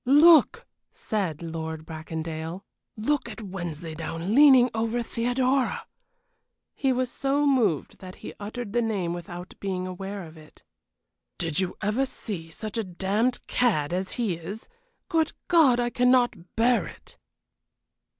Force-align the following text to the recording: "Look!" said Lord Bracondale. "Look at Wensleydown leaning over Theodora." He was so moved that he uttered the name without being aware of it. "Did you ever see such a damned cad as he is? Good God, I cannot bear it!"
"Look!" 0.03 0.65
said 0.91 1.43
Lord 1.43 1.85
Bracondale. 1.85 2.65
"Look 2.97 3.29
at 3.29 3.39
Wensleydown 3.43 4.33
leaning 4.33 4.71
over 4.73 5.03
Theodora." 5.03 5.85
He 6.73 6.91
was 6.91 7.11
so 7.11 7.45
moved 7.45 7.99
that 7.99 8.15
he 8.15 8.33
uttered 8.39 8.73
the 8.73 8.81
name 8.81 9.13
without 9.13 9.53
being 9.59 9.85
aware 9.85 10.23
of 10.23 10.37
it. 10.37 10.63
"Did 11.37 11.59
you 11.59 11.77
ever 11.83 12.07
see 12.07 12.49
such 12.49 12.79
a 12.79 12.83
damned 12.83 13.45
cad 13.45 13.93
as 13.93 14.13
he 14.13 14.33
is? 14.37 14.67
Good 15.07 15.33
God, 15.47 15.79
I 15.79 15.91
cannot 15.91 16.55
bear 16.55 16.87
it!" 16.87 17.19